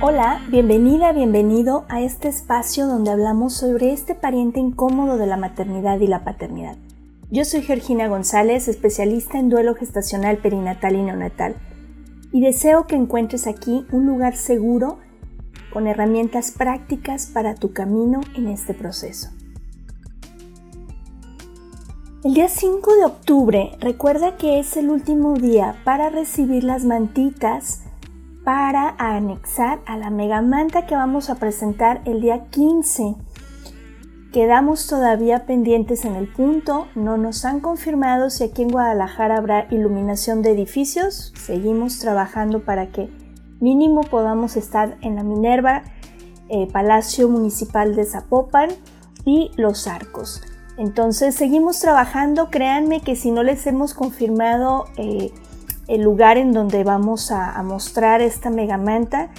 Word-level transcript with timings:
Hola, 0.00 0.40
bienvenida, 0.48 1.10
bienvenido 1.10 1.84
a 1.88 2.00
este 2.00 2.28
espacio 2.28 2.86
donde 2.86 3.10
hablamos 3.10 3.54
sobre 3.54 3.92
este 3.92 4.14
pariente 4.14 4.60
incómodo 4.60 5.16
de 5.16 5.26
la 5.26 5.36
maternidad 5.36 5.98
y 5.98 6.06
la 6.06 6.22
paternidad. 6.22 6.76
Yo 7.32 7.44
soy 7.44 7.62
Georgina 7.62 8.06
González, 8.06 8.68
especialista 8.68 9.40
en 9.40 9.48
duelo 9.48 9.74
gestacional 9.74 10.38
perinatal 10.38 10.94
y 10.94 11.02
neonatal, 11.02 11.56
y 12.30 12.40
deseo 12.40 12.86
que 12.86 12.94
encuentres 12.94 13.48
aquí 13.48 13.86
un 13.90 14.06
lugar 14.06 14.36
seguro 14.36 15.00
con 15.72 15.88
herramientas 15.88 16.52
prácticas 16.52 17.26
para 17.26 17.56
tu 17.56 17.72
camino 17.72 18.20
en 18.36 18.46
este 18.46 18.74
proceso. 18.74 19.30
El 22.22 22.34
día 22.34 22.48
5 22.48 22.94
de 22.94 23.04
octubre 23.04 23.70
recuerda 23.80 24.36
que 24.36 24.60
es 24.60 24.76
el 24.76 24.90
último 24.90 25.34
día 25.34 25.74
para 25.82 26.08
recibir 26.08 26.62
las 26.62 26.84
mantitas 26.84 27.82
para 28.48 28.94
anexar 28.96 29.80
a 29.84 29.98
la 29.98 30.08
megamanta 30.08 30.86
que 30.86 30.94
vamos 30.94 31.28
a 31.28 31.34
presentar 31.34 32.00
el 32.06 32.22
día 32.22 32.46
15. 32.48 33.14
Quedamos 34.32 34.86
todavía 34.86 35.44
pendientes 35.44 36.06
en 36.06 36.16
el 36.16 36.32
punto, 36.32 36.86
no 36.94 37.18
nos 37.18 37.44
han 37.44 37.60
confirmado 37.60 38.30
si 38.30 38.44
aquí 38.44 38.62
en 38.62 38.70
Guadalajara 38.70 39.36
habrá 39.36 39.66
iluminación 39.70 40.40
de 40.40 40.52
edificios, 40.52 41.34
seguimos 41.36 41.98
trabajando 41.98 42.64
para 42.64 42.86
que 42.86 43.10
mínimo 43.60 44.00
podamos 44.00 44.56
estar 44.56 44.96
en 45.02 45.16
la 45.16 45.24
Minerva, 45.24 45.82
eh, 46.48 46.68
Palacio 46.72 47.28
Municipal 47.28 47.94
de 47.94 48.06
Zapopan 48.06 48.70
y 49.26 49.50
Los 49.58 49.86
Arcos. 49.86 50.40
Entonces 50.78 51.34
seguimos 51.34 51.80
trabajando, 51.80 52.48
créanme 52.48 53.02
que 53.02 53.14
si 53.14 53.30
no 53.30 53.42
les 53.42 53.66
hemos 53.66 53.92
confirmado 53.92 54.86
eh, 54.96 55.32
el 55.88 56.02
lugar 56.02 56.36
en 56.36 56.52
donde 56.52 56.84
vamos 56.84 57.32
a, 57.32 57.60
mostrar 57.62 58.20
esta 58.20 58.50
megamanta, 58.50 59.30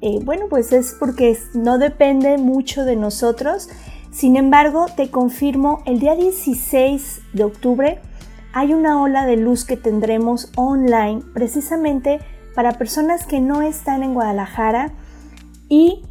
eh, 0.00 0.20
bueno, 0.24 0.46
pues 0.48 0.72
es 0.72 0.96
porque 0.98 1.36
no 1.52 1.78
depende 1.78 2.38
mucho 2.38 2.84
de 2.84 2.96
nosotros. 2.96 3.68
Sin 4.12 4.36
embargo, 4.36 4.86
te 4.96 5.10
confirmo, 5.10 5.82
el 5.84 5.98
día 5.98 6.14
16 6.14 7.20
de 7.32 7.44
octubre 7.44 8.00
hay 8.52 8.72
una 8.72 9.02
ola 9.02 9.26
de 9.26 9.36
luz 9.36 9.64
que 9.64 9.76
tendremos 9.76 10.50
online 10.56 11.22
precisamente 11.34 12.20
para 12.54 12.78
personas 12.78 13.26
que 13.26 13.40
no 13.40 13.60
están 13.60 14.02
en 14.02 14.14
Guadalajara 14.14 14.92
y 15.68 16.02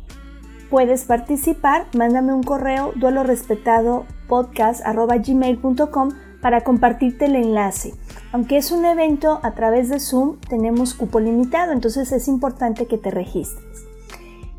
puedes 0.69 1.05
participar. 1.05 1.87
Mándame 1.97 2.33
un 2.33 2.43
correo 2.43 2.91
duelo 2.95 3.23
respetado 3.23 4.05
podcast.gmail.com 4.27 6.09
para 6.45 6.61
compartirte 6.61 7.25
el 7.25 7.35
enlace. 7.37 7.95
Aunque 8.31 8.57
es 8.57 8.71
un 8.71 8.85
evento 8.85 9.39
a 9.41 9.55
través 9.55 9.89
de 9.89 9.99
Zoom, 9.99 10.37
tenemos 10.47 10.93
cupo 10.93 11.19
limitado, 11.19 11.71
entonces 11.71 12.11
es 12.11 12.27
importante 12.27 12.85
que 12.85 12.99
te 12.99 13.09
registres. 13.09 13.87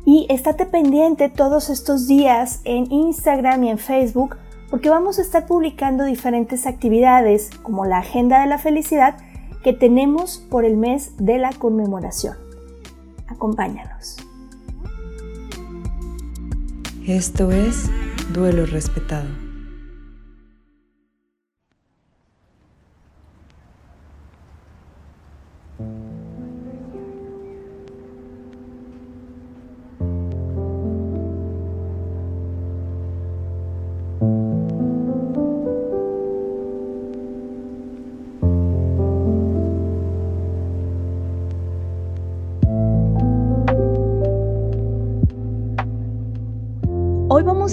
Y 0.05 0.27
estate 0.29 0.65
pendiente 0.65 1.29
todos 1.29 1.69
estos 1.69 2.05
días 2.05 2.59
en 2.65 2.91
Instagram 2.91 3.63
y 3.63 3.69
en 3.69 3.77
Facebook 3.77 4.35
porque 4.69 4.89
vamos 4.89 5.17
a 5.17 5.21
estar 5.21 5.47
publicando 5.47 6.03
diferentes 6.03 6.67
actividades 6.67 7.51
como 7.63 7.85
la 7.85 7.99
Agenda 7.99 8.41
de 8.41 8.47
la 8.47 8.57
Felicidad 8.57 9.15
que 9.63 9.71
tenemos 9.71 10.45
por 10.49 10.65
el 10.65 10.75
mes 10.75 11.13
de 11.15 11.37
la 11.37 11.53
conmemoración. 11.53 12.35
Acompáñanos. 13.27 14.17
Esto 17.05 17.49
es 17.53 17.89
Duelo 18.33 18.65
Respetado. 18.65 19.46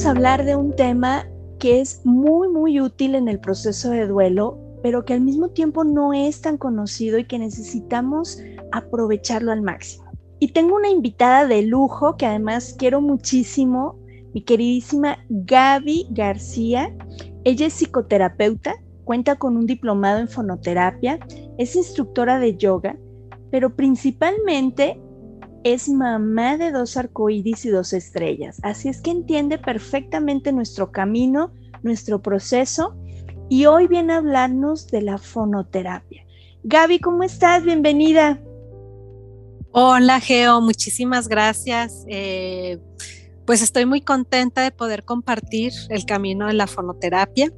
Hablar 0.07 0.45
de 0.45 0.55
un 0.55 0.77
tema 0.77 1.27
que 1.59 1.81
es 1.81 2.05
muy 2.05 2.49
muy 2.49 2.81
útil 2.81 3.15
en 3.15 3.29
el 3.29 3.41
proceso 3.41 3.91
de 3.91 4.07
duelo, 4.07 4.59
pero 4.83 5.05
que 5.05 5.15
al 5.15 5.23
mismo 5.23 5.49
tiempo 5.49 5.83
no 5.83 6.13
es 6.13 6.43
tan 6.43 6.59
conocido 6.59 7.19
y 7.19 7.25
que 7.25 7.39
necesitamos 7.39 8.39
aprovecharlo 8.73 9.51
al 9.51 9.63
máximo. 9.63 10.05
Y 10.41 10.49
tengo 10.49 10.77
una 10.77 10.91
invitada 10.91 11.47
de 11.47 11.63
lujo 11.63 12.17
que 12.17 12.27
además 12.27 12.75
quiero 12.79 13.01
muchísimo, 13.01 13.99
mi 14.35 14.43
queridísima 14.43 15.19
Gaby 15.31 16.09
García. 16.11 16.95
Ella 17.45 17.67
es 17.67 17.75
psicoterapeuta, 17.75 18.75
cuenta 19.05 19.37
con 19.37 19.57
un 19.57 19.67
diplomado 19.67 20.19
en 20.19 20.29
fonoterapia, 20.29 21.19
es 21.57 21.77
instructora 21.77 22.39
de 22.39 22.57
yoga, 22.57 22.97
pero 23.51 23.75
principalmente 23.75 25.01
es 25.65 25.89
mamá 25.89 26.59
de 26.59 26.71
dos 26.71 26.97
arcoíris 26.97 27.65
y 27.65 27.71
dos 27.71 27.95
estrellas. 27.95 28.61
Así 28.63 28.91
es 28.91 29.01
que 29.01 29.11
entiende 29.11 29.59
perfectamente 29.59 30.53
nuestro 30.53 30.93
camino, 30.93 31.53
nuestro 31.83 32.23
proceso 32.23 32.95
y 33.49 33.65
hoy 33.65 33.89
viene 33.89 34.13
a 34.13 34.19
hablarnos 34.19 34.87
de 34.89 35.03
la 35.03 35.19
fonoterapia. 35.19 36.25
Gaby, 36.65 37.01
¿cómo 37.01 37.23
estás? 37.23 37.65
Bienvenida. 37.65 38.41
Hola, 39.73 40.21
Geo, 40.21 40.61
muchísimas 40.61 41.29
gracias. 41.29 42.05
Eh, 42.09 42.79
pues 43.47 43.63
estoy 43.63 43.87
muy 43.87 44.03
contenta 44.03 44.63
de 44.63 44.71
poder 44.71 45.05
compartir 45.05 45.73
el 45.89 46.05
camino 46.05 46.47
de 46.47 46.55
la 46.55 46.67
fonoterapia 46.67 47.51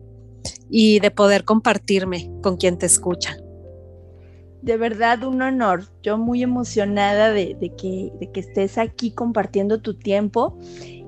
y 0.71 1.00
de 1.00 1.11
poder 1.11 1.45
compartirme 1.45 2.31
con 2.41 2.56
quien 2.56 2.78
te 2.78 2.87
escucha 2.87 3.37
de 4.66 4.77
verdad 4.77 5.22
un 5.22 5.41
honor. 5.43 5.84
Yo 6.03 6.19
muy 6.19 6.43
emocionada 6.43 7.31
de, 7.31 7.56
que, 7.78 8.12
que 8.32 8.41
estés 8.41 8.78
aquí 8.78 9.12
compartiendo 9.12 9.81
tu 9.81 9.94
tiempo. 9.94 10.59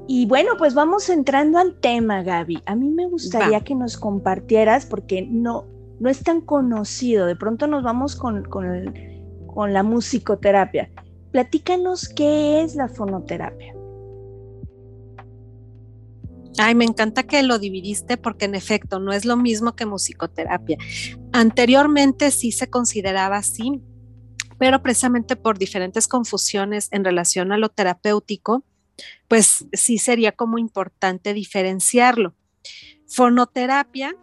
Y 0.07 0.27
bueno, 0.27 0.53
pues 0.57 0.75
vamos 0.75 1.09
entrando 1.09 1.59
al 1.59 1.75
tema, 1.75 2.23
Gaby. 2.23 2.63
A 2.67 2.77
mí 2.77 2.89
me 2.89 3.07
gustaría 3.09 3.61
que 3.63 3.75
nos 3.75 3.99
compartieras, 3.99 4.87
porque 4.87 5.27
no, 5.29 5.67
no 5.99 6.09
es 6.09 6.23
tan 6.23 6.41
conocido. 6.41 7.27
De 7.27 7.35
pronto 7.35 7.67
nos 7.67 7.83
vamos 7.83 8.15
con, 8.15 8.45
con, 8.45 8.95
con 9.49 9.73
la 9.73 9.83
musicoterapia. 9.83 10.89
Platícanos 11.33 12.09
qué 12.09 12.63
es 12.63 12.77
la 12.77 12.89
fonoterapia. 12.89 13.75
Ay, 16.59 16.75
me 16.75 16.85
encanta 16.85 17.23
que 17.23 17.43
lo 17.43 17.59
dividiste 17.59 18.17
porque 18.17 18.47
en 18.47 18.55
efecto 18.55 18.99
no 18.99 19.13
es 19.13 19.25
lo 19.25 19.37
mismo 19.37 19.77
que 19.77 19.87
musicoterapia. 19.87 20.77
Anteriormente 21.33 22.31
sí 22.31 22.53
se 22.53 22.69
consideraba 22.69 23.37
así, 23.37 23.81
pero 24.59 24.83
precisamente 24.83 25.37
por 25.37 25.59
diferentes 25.59 26.09
confusiones 26.09 26.89
en 26.91 27.05
relación 27.05 27.53
a 27.53 27.59
lo 27.59 27.69
terapéutico, 27.69 28.65
pues 29.29 29.67
sí 29.73 29.99
sería 29.99 30.33
como 30.33 30.59
importante 30.59 31.33
diferenciarlo. 31.33 32.35
Fonoterapia 33.07 34.17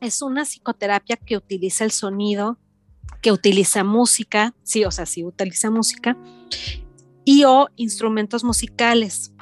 es 0.00 0.22
una 0.22 0.44
psicoterapia 0.44 1.16
que 1.16 1.36
utiliza 1.36 1.84
el 1.84 1.90
sonido, 1.90 2.58
que 3.20 3.32
utiliza 3.32 3.82
música, 3.82 4.54
sí, 4.62 4.84
o 4.84 4.90
sea, 4.90 5.06
sí 5.06 5.24
utiliza 5.24 5.70
música, 5.70 6.16
y 7.24 7.44
o 7.44 7.68
instrumentos 7.76 8.44
musicales 8.44 9.33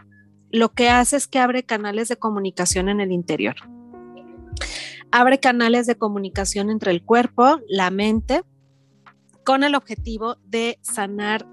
lo 0.53 0.75
que 0.75 0.91
hace 0.91 1.17
es 1.17 1.27
que 1.27 1.39
abre 1.39 1.65
canales 1.65 2.09
de 2.09 2.17
comunicación 2.17 2.91
en 2.91 3.01
el 3.01 3.11
interior. 3.11 3.57
Abre 5.11 5.41
canales 5.41 5.87
de 5.87 5.97
comunicación 5.97 6.71
entre 6.71 6.91
el 6.91 7.03
cuerpo, 7.03 7.61
la 7.69 7.91
mente, 7.91 8.43
con 9.45 9.65
el 9.65 9.75
objetivo 9.75 10.37
de 10.45 10.79
sanar 10.83 11.47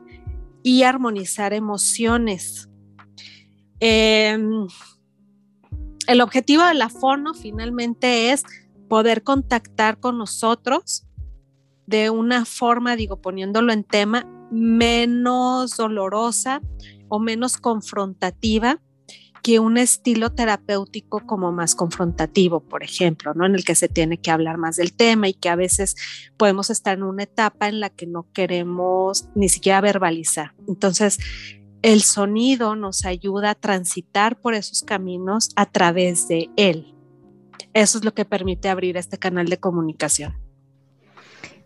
y 0.63 0.83
armonizar 0.83 1.53
emociones. 1.53 2.69
Em, 3.79 4.67
el 6.07 6.21
objetivo 6.21 6.65
de 6.65 6.73
la 6.73 6.89
fono 6.89 7.33
finalmente 7.33 8.31
es 8.31 8.43
poder 8.89 9.23
contactar 9.23 9.99
con 9.99 10.17
nosotros 10.17 11.05
de 11.87 12.09
una 12.09 12.43
forma, 12.43 12.97
digo, 12.97 13.21
poniéndolo 13.21 13.71
en 13.71 13.85
tema, 13.85 14.27
menos 14.51 15.77
dolorosa 15.77 16.61
o 17.07 17.19
menos 17.19 17.57
confrontativa 17.57 18.81
que 19.41 19.59
un 19.59 19.77
estilo 19.77 20.31
terapéutico 20.31 21.25
como 21.25 21.51
más 21.51 21.75
confrontativo, 21.75 22.59
por 22.59 22.83
ejemplo, 22.83 23.33
¿no? 23.33 23.45
En 23.45 23.55
el 23.55 23.63
que 23.63 23.75
se 23.75 23.87
tiene 23.87 24.17
que 24.17 24.31
hablar 24.31 24.57
más 24.57 24.75
del 24.75 24.93
tema 24.93 25.27
y 25.27 25.33
que 25.33 25.49
a 25.49 25.55
veces 25.55 25.95
podemos 26.37 26.69
estar 26.69 26.97
en 26.97 27.03
una 27.03 27.23
etapa 27.23 27.67
en 27.67 27.79
la 27.79 27.89
que 27.89 28.05
no 28.05 28.27
queremos 28.33 29.29
ni 29.35 29.49
siquiera 29.49 29.81
verbalizar. 29.81 30.53
Entonces, 30.67 31.19
el 31.81 32.01
sonido 32.01 32.75
nos 32.75 33.05
ayuda 33.05 33.51
a 33.51 33.55
transitar 33.55 34.39
por 34.39 34.53
esos 34.53 34.83
caminos 34.83 35.49
a 35.55 35.65
través 35.65 36.27
de 36.27 36.49
él. 36.57 36.93
Eso 37.73 37.97
es 37.97 38.05
lo 38.05 38.13
que 38.13 38.25
permite 38.25 38.69
abrir 38.69 38.97
este 38.97 39.17
canal 39.17 39.47
de 39.47 39.57
comunicación. 39.57 40.33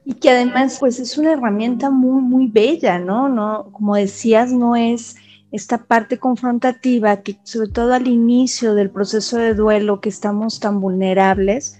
Y 0.05 0.15
que 0.15 0.29
además, 0.29 0.77
pues 0.79 0.99
es 0.99 1.17
una 1.17 1.31
herramienta 1.31 1.89
muy, 1.89 2.21
muy 2.21 2.47
bella, 2.47 2.99
¿no? 2.99 3.29
no 3.29 3.69
como 3.71 3.95
decías, 3.95 4.51
no 4.51 4.75
es 4.75 5.15
esta 5.53 5.85
parte 5.85 6.17
confrontativa 6.17 7.17
que 7.17 7.37
sobre 7.43 7.69
todo 7.69 7.93
al 7.93 8.07
inicio 8.07 8.73
del 8.73 8.89
proceso 8.89 9.37
de 9.37 9.53
duelo 9.53 10.01
que 10.01 10.09
estamos 10.09 10.59
tan 10.59 10.81
vulnerables, 10.81 11.79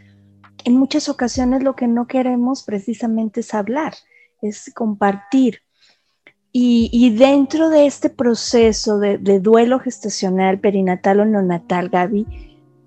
en 0.64 0.76
muchas 0.76 1.10
ocasiones 1.10 1.64
lo 1.64 1.76
que 1.76 1.88
no 1.88 2.06
queremos 2.06 2.62
precisamente 2.62 3.40
es 3.40 3.52
hablar, 3.56 3.96
es 4.44 4.72
compartir. 4.76 5.62
Y, 6.56 7.16
dentro 7.18 7.72
de 7.72 7.88
este 7.88 8.12
proceso 8.12 9.00
de, 9.00 9.18
duelo 9.40 9.80
gestacional, 9.80 10.60
perinatal 10.60 11.22
o 11.22 11.26
neonatal, 11.26 11.90
Gaby, 11.90 12.28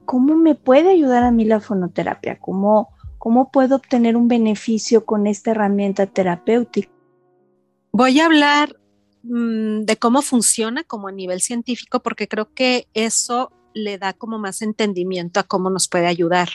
¿cómo 0.04 0.36
me 0.36 0.54
puede 0.54 0.92
ayudar 0.92 1.24
a 1.24 1.32
mí 1.32 1.44
la 1.44 1.58
fonoterapia? 1.58 2.38
¿Cómo, 2.38 2.90
cómo 3.18 3.50
puedo 3.50 3.74
obtener 3.74 4.16
un 4.16 4.28
beneficio 4.28 5.04
con 5.04 5.26
esta 5.26 5.50
herramienta 5.50 6.06
terapéutica? 6.06 6.88
Voy 7.90 8.20
a 8.20 8.26
hablar 8.26 8.76
de 9.28 9.96
cómo 9.96 10.22
funciona 10.22 10.84
como 10.84 11.08
a 11.08 11.12
nivel 11.12 11.40
científico, 11.40 12.00
porque 12.00 12.28
creo 12.28 12.52
que 12.54 12.88
eso 12.94 13.52
le 13.74 13.98
da 13.98 14.12
como 14.12 14.38
más 14.38 14.62
entendimiento 14.62 15.40
a 15.40 15.44
cómo 15.44 15.68
nos 15.70 15.88
puede 15.88 16.06
ayudar. 16.06 16.48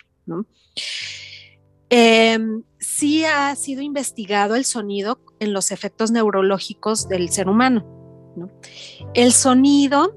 Em, 1.89 2.63
sí 2.79 3.25
ha 3.25 3.53
sido 3.55 3.81
investigado 3.81 4.55
el 4.55 4.65
sonido 4.65 5.19
en 5.39 5.53
los 5.53 5.71
efectos 5.71 6.11
neurológicos 6.11 7.09
del 7.09 7.29
ser 7.29 7.49
humano. 7.49 7.85
El 9.13 9.33
sonido, 9.33 10.15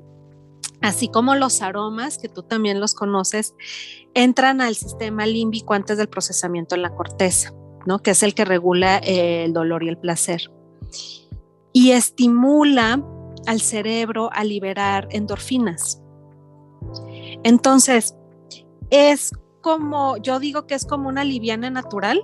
así 0.80 1.08
como 1.08 1.34
los 1.34 1.62
aromas, 1.62 2.18
que 2.18 2.28
tú 2.28 2.44
también 2.44 2.80
los 2.80 2.94
conoces, 2.94 3.54
entran 4.14 4.60
al 4.60 4.76
sistema 4.76 5.26
límbico 5.26 5.74
antes 5.74 5.98
del 5.98 6.08
procesamiento 6.08 6.76
en 6.76 6.82
la 6.82 6.94
corteza, 6.94 7.52
¿no? 7.86 7.98
que 7.98 8.12
es 8.12 8.22
el 8.22 8.34
que 8.34 8.44
regula 8.44 8.98
eh, 8.98 9.44
el 9.44 9.52
dolor 9.52 9.82
y 9.82 9.88
el 9.88 9.98
placer. 9.98 10.52
Y 11.74 11.90
estimula 11.90 13.04
al 13.46 13.60
cerebro 13.60 14.30
a 14.32 14.44
liberar 14.44 15.08
endorfinas. 15.10 16.00
Entonces, 17.42 18.16
es 18.90 19.32
como, 19.60 20.16
yo 20.18 20.38
digo 20.38 20.66
que 20.66 20.74
es 20.74 20.86
como 20.86 21.08
una 21.08 21.24
liviana 21.24 21.70
natural 21.70 22.22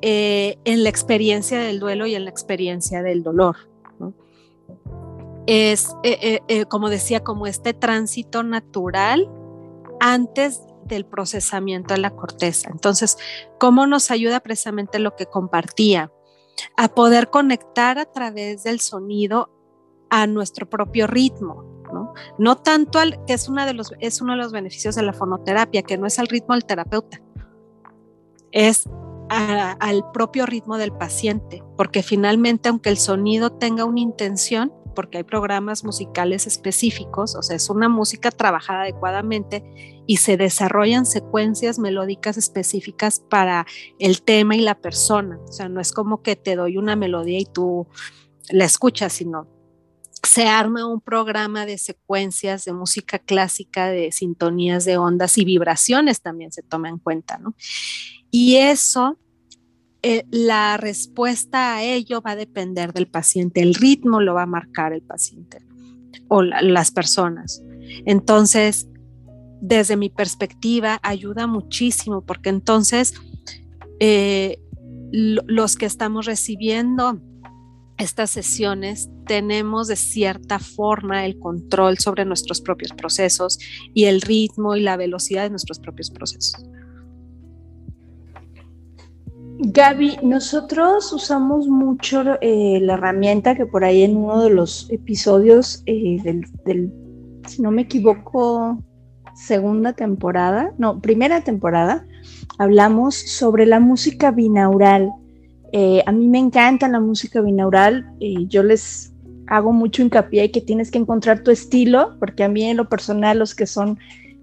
eh, 0.00 0.58
en 0.64 0.84
la 0.84 0.90
experiencia 0.90 1.58
del 1.58 1.80
duelo 1.80 2.06
y 2.06 2.14
en 2.14 2.24
la 2.24 2.30
experiencia 2.30 3.02
del 3.02 3.22
dolor. 3.22 3.56
Es, 5.46 5.96
eh, 6.02 6.40
eh, 6.46 6.64
como 6.66 6.90
decía, 6.90 7.24
como 7.24 7.46
este 7.46 7.72
tránsito 7.72 8.42
natural 8.42 9.30
antes 9.98 10.60
del 10.84 11.06
procesamiento 11.06 11.94
de 11.94 12.00
la 12.00 12.10
corteza. 12.10 12.68
Entonces, 12.70 13.16
¿cómo 13.58 13.86
nos 13.86 14.10
ayuda 14.10 14.40
precisamente 14.40 14.98
lo 14.98 15.16
que 15.16 15.26
compartía? 15.26 16.12
A 16.76 16.88
poder 16.88 17.30
conectar 17.30 17.98
a 17.98 18.06
través 18.06 18.64
del 18.64 18.80
sonido 18.80 19.50
a 20.10 20.26
nuestro 20.26 20.68
propio 20.68 21.06
ritmo, 21.06 21.64
¿no? 22.38 22.56
tanto 22.56 22.98
al, 22.98 23.24
que 23.26 23.34
es, 23.34 23.46
de 23.46 23.74
los, 23.74 23.92
es 24.00 24.20
uno 24.20 24.32
de 24.32 24.38
los 24.38 24.52
beneficios 24.52 24.94
de 24.94 25.02
la 25.02 25.12
fonoterapia, 25.12 25.82
que 25.82 25.98
no 25.98 26.06
es 26.06 26.18
al 26.18 26.28
ritmo 26.28 26.54
del 26.54 26.64
terapeuta, 26.64 27.20
es 28.52 28.88
al 29.28 30.10
propio 30.12 30.46
ritmo 30.46 30.78
del 30.78 30.92
paciente, 30.92 31.62
porque 31.76 32.02
finalmente 32.02 32.68
aunque 32.68 32.88
el 32.88 32.96
sonido 32.96 33.50
tenga 33.52 33.84
una 33.84 34.00
intención, 34.00 34.72
porque 34.98 35.18
hay 35.18 35.22
programas 35.22 35.84
musicales 35.84 36.48
específicos, 36.48 37.36
o 37.36 37.42
sea, 37.44 37.54
es 37.54 37.70
una 37.70 37.88
música 37.88 38.32
trabajada 38.32 38.80
adecuadamente 38.82 39.62
y 40.08 40.16
se 40.16 40.36
desarrollan 40.36 41.06
secuencias 41.06 41.78
melódicas 41.78 42.36
específicas 42.36 43.20
para 43.20 43.64
el 44.00 44.22
tema 44.22 44.56
y 44.56 44.60
la 44.60 44.74
persona. 44.74 45.38
O 45.48 45.52
sea, 45.52 45.68
no 45.68 45.80
es 45.80 45.92
como 45.92 46.20
que 46.20 46.34
te 46.34 46.56
doy 46.56 46.78
una 46.78 46.96
melodía 46.96 47.38
y 47.38 47.44
tú 47.44 47.86
la 48.50 48.64
escuchas, 48.64 49.12
sino 49.12 49.46
se 50.24 50.48
arma 50.48 50.84
un 50.84 51.00
programa 51.00 51.64
de 51.64 51.78
secuencias 51.78 52.64
de 52.64 52.72
música 52.72 53.20
clásica, 53.20 53.86
de 53.86 54.10
sintonías 54.10 54.84
de 54.84 54.96
ondas 54.96 55.38
y 55.38 55.44
vibraciones 55.44 56.22
también 56.22 56.50
se 56.50 56.64
toma 56.64 56.88
en 56.88 56.98
cuenta, 56.98 57.38
¿no? 57.38 57.54
Y 58.32 58.56
eso, 58.56 59.16
eh, 60.02 60.24
la 60.30 60.76
respuesta 60.76 61.76
a 61.76 61.82
ello 61.82 62.20
va 62.20 62.32
a 62.32 62.36
depender 62.36 62.92
del 62.92 63.08
paciente, 63.08 63.62
el 63.62 63.74
ritmo 63.74 64.20
lo 64.20 64.34
va 64.34 64.42
a 64.42 64.46
marcar 64.46 64.92
el 64.92 65.02
paciente 65.02 65.58
o 66.28 66.42
las 66.42 66.90
personas. 66.90 67.62
Entonces, 68.06 68.88
desde 69.60 69.96
mi 69.96 70.08
perspectiva, 70.08 71.00
ayuda 71.02 71.46
muchísimo 71.46 72.22
porque 72.24 72.50
entonces 72.50 73.14
eh, 73.98 74.60
los 75.10 75.76
que 75.76 75.86
estamos 75.86 76.26
recibiendo 76.26 77.20
estas 77.96 78.30
sesiones 78.30 79.10
tenemos 79.26 79.88
de 79.88 79.96
cierta 79.96 80.60
forma 80.60 81.26
el 81.26 81.38
control 81.40 81.98
sobre 81.98 82.24
nuestros 82.24 82.60
propios 82.60 82.92
procesos 82.92 83.58
y 83.92 84.04
el 84.04 84.20
ritmo 84.20 84.76
y 84.76 84.80
la 84.80 84.96
velocidad 84.96 85.42
de 85.42 85.50
nuestros 85.50 85.80
propios 85.80 86.10
procesos. 86.10 86.64
Gaby, 89.60 90.18
nosotros 90.22 91.12
usamos 91.12 91.66
mucho 91.66 92.22
eh, 92.40 92.78
la 92.80 92.94
herramienta 92.94 93.56
que 93.56 93.66
por 93.66 93.82
ahí 93.84 94.02
en 94.02 94.16
uno 94.16 94.40
de 94.44 94.50
los 94.50 94.88
episodios 94.88 95.82
eh, 95.86 96.22
del, 96.64 96.92
si 97.44 97.60
no 97.60 97.72
me 97.72 97.82
equivoco, 97.82 98.78
segunda 99.34 99.94
temporada, 99.94 100.72
no, 100.78 101.00
primera 101.00 101.40
temporada, 101.40 102.06
hablamos 102.58 103.16
sobre 103.16 103.66
la 103.66 103.80
música 103.80 104.30
binaural. 104.30 105.10
Eh, 105.72 106.04
a 106.06 106.12
mí 106.12 106.28
me 106.28 106.38
encanta 106.38 106.86
la 106.86 107.00
música 107.00 107.40
binaural 107.40 108.08
y 108.20 108.46
yo 108.46 108.62
les 108.62 109.12
hago 109.48 109.72
mucho 109.72 110.02
hincapié 110.02 110.52
que 110.52 110.60
tienes 110.60 110.92
que 110.92 110.98
encontrar 110.98 111.42
tu 111.42 111.50
estilo, 111.50 112.16
porque 112.20 112.44
a 112.44 112.48
mí 112.48 112.62
en 112.62 112.76
lo 112.76 112.88
personal 112.88 113.40
los 113.40 113.56
que 113.56 113.66
son 113.66 113.98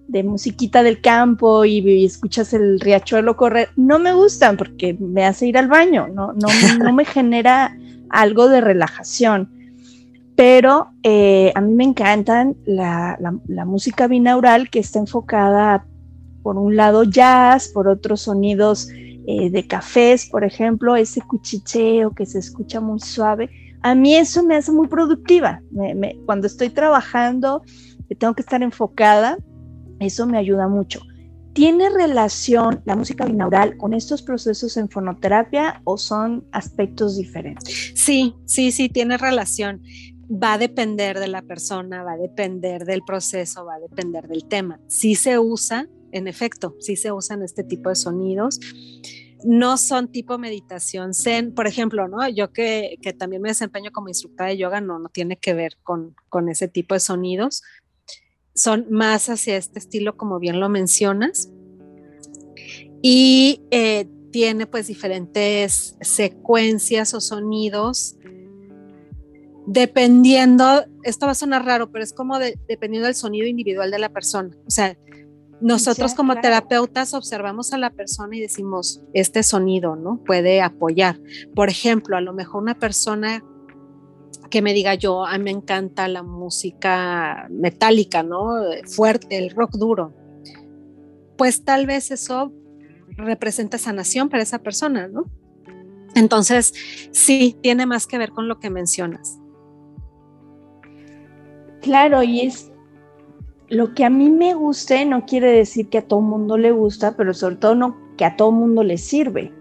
de 0.08 0.24
musiquita 0.24 0.84
del 0.84 1.02
campo 1.02 1.66
y, 1.66 2.06
escuchas 2.06 2.54
el 2.54 2.80
riachuelo 2.80 3.36
correr, 3.36 3.70
no 3.76 4.00
me 4.00 4.14
gustan 4.14 4.58
porque 4.58 4.96
me 5.00 5.26
hace 5.26 5.48
ir 5.48 5.58
al 5.58 5.68
baño, 5.68 6.08
no, 6.08 6.34
no, 6.34 6.94
me 6.94 7.06
genera 7.06 7.76
algo 8.10 8.48
de 8.48 8.62
relajación. 8.62 9.50
Pero 10.36 10.90
eh, 11.04 11.54
a 11.56 11.62
mí 11.62 11.74
me 11.74 11.86
encantan 11.86 12.58
la, 12.66 13.18
la 13.48 13.66
música 13.66 14.08
binaural 14.08 14.70
que 14.70 14.80
está 14.80 15.00
enfocada 15.00 15.86
por 16.44 16.58
un 16.58 16.76
lado 16.76 17.04
jazz, 17.06 17.70
por 17.70 17.88
otros 17.88 18.22
sonidos 18.22 18.90
eh, 19.28 19.50
de 19.50 19.66
cafés, 19.66 20.28
por 20.28 20.44
ejemplo, 20.44 20.96
ese 20.96 21.20
cuchicheo 21.20 22.14
que 22.14 22.28
se 22.28 22.38
escucha 22.38 22.80
muy 22.80 23.00
suave, 23.00 23.50
a 23.82 23.96
mí 23.96 24.16
eso 24.16 24.44
me 24.44 24.56
hace 24.56 24.72
muy 24.72 24.88
productiva. 24.88 25.62
cuando 26.28 26.46
estoy 26.46 26.70
trabajando, 26.70 27.64
tengo 28.20 28.36
que 28.36 28.44
estar 28.44 28.62
enfocada, 28.62 29.40
eso 30.00 30.26
me 30.26 30.38
ayuda 30.38 30.68
mucho. 30.68 31.02
¿Tiene 31.56 31.90
relación 31.90 32.82
la 32.84 32.98
música 32.98 33.26
binaural 33.26 33.78
con 33.78 33.94
estos 33.94 34.22
procesos 34.22 34.76
en 34.76 34.90
fonoterapia 34.90 35.82
o 35.86 35.98
son 35.98 36.46
aspectos 36.52 37.16
diferentes? 37.16 37.94
Sí, 37.96 38.36
sí, 38.44 38.74
sí, 38.74 38.90
tiene 38.90 39.18
relación. 39.18 39.82
Va 40.30 40.54
a 40.54 40.58
depender 40.58 41.18
de 41.18 41.30
la 41.30 41.44
persona, 41.44 42.04
va 42.04 42.14
a 42.14 42.18
depender 42.18 42.84
del 42.84 43.04
proceso, 43.04 43.64
va 43.64 43.76
a 43.76 43.80
depender 43.80 44.28
del 44.28 44.50
tema. 44.50 44.82
Sí 44.88 45.16
se 45.16 45.40
usa, 45.40 45.88
en 46.12 46.28
efecto, 46.28 46.76
sí 46.80 46.98
se 46.98 47.14
usan 47.14 47.42
este 47.42 47.64
tipo 47.64 47.88
de 47.88 47.96
sonidos. 47.96 48.60
No 49.46 49.78
son 49.78 50.12
tipo 50.12 50.38
meditación 50.38 51.14
zen, 51.14 51.54
por 51.54 51.68
ejemplo, 51.68 52.08
¿no? 52.08 52.28
Yo 52.28 52.52
que, 52.52 52.98
también 53.18 53.42
me 53.42 53.50
desempeño 53.50 53.92
como 53.92 54.08
instructora 54.08 54.50
de 54.50 54.58
yoga, 54.58 54.82
no, 54.82 54.98
no 55.00 55.10
tiene 55.10 55.38
que 55.38 55.54
ver 55.54 55.78
con, 55.84 56.16
ese 56.50 56.68
tipo 56.68 56.96
de 56.96 57.00
sonidos. 57.00 57.64
Son 58.56 58.88
más 58.90 59.30
hacia 59.30 59.58
este 59.58 59.80
estilo, 59.80 60.18
como 60.18 60.40
bien 60.40 60.60
lo 60.60 60.70
mencionas. 60.70 61.52
Y 63.02 63.62
eh, 63.70 64.08
tiene 64.32 64.66
pues 64.66 64.88
diferentes 64.88 65.96
secuencias 66.02 67.14
o 67.14 67.22
sonidos 67.22 68.18
dependiendo, 69.66 70.86
esto 71.04 71.26
va 71.26 71.32
a 71.32 71.36
sonar 71.36 71.66
raro, 71.66 71.92
pero 71.92 72.04
es 72.04 72.14
como 72.14 72.38
dependiendo 72.40 73.08
del 73.08 73.16
sonido 73.16 73.48
individual 73.48 73.92
de 73.92 74.00
la 74.00 74.10
persona. 74.10 74.56
O 74.66 74.70
sea, 74.70 74.98
nosotros 75.62 76.14
como 76.14 76.36
terapeutas 76.36 77.14
observamos 77.14 77.74
a 77.74 77.78
la 77.78 77.90
persona 77.90 78.36
y 78.36 78.42
decimos, 78.42 79.02
este 79.14 79.42
sonido, 79.42 79.96
¿no? 79.96 80.22
Puede 80.24 80.62
apoyar. 80.62 81.20
Por 81.56 81.70
ejemplo, 81.70 82.18
a 82.18 82.22
lo 82.22 82.34
mejor 82.34 82.62
una 82.62 82.78
persona 82.78 83.44
que 84.56 84.62
me 84.62 84.74
diga 84.74 84.96
yo, 84.96 85.26
a 85.26 85.38
mí 85.38 85.44
me 85.44 85.52
encanta 85.52 86.08
la 86.08 86.24
música 86.24 87.46
metálica, 87.50 88.24
¿no? 88.24 88.54
Fuerte, 88.86 89.38
el 89.38 89.50
rock 89.50 89.72
duro. 89.74 90.14
Pues 91.38 91.66
tal 91.66 91.86
vez 91.86 92.10
eso 92.10 92.54
representa 93.18 93.78
sanación 93.78 94.30
para 94.30 94.44
esa 94.44 94.60
persona, 94.60 95.10
¿no? 95.10 95.26
Entonces, 96.16 96.74
sí, 97.12 97.58
tiene 97.62 97.86
más 97.86 98.08
que 98.08 98.18
ver 98.18 98.30
con 98.30 98.48
lo 98.48 98.62
que 98.62 98.70
mencionas. 98.70 99.38
Claro, 101.82 102.24
y 102.24 102.40
es 102.40 102.72
lo 103.68 103.94
que 103.94 104.06
a 104.06 104.10
mí 104.10 104.30
me 104.30 104.54
guste 104.54 105.04
no 105.04 105.26
quiere 105.26 105.52
decir 105.52 105.90
que 105.90 105.98
a 105.98 106.08
todo 106.08 106.22
mundo 106.22 106.58
le 106.58 106.72
gusta, 106.72 107.18
pero 107.18 107.34
sobre 107.34 107.58
todo 107.58 107.76
no 107.76 107.98
que 108.16 108.24
a 108.24 108.38
todo 108.38 108.54
mundo 108.54 108.84
le 108.84 108.98
sirve. 108.98 109.52